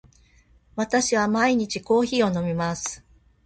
[0.75, 3.03] 私は毎日コーヒーを飲みます。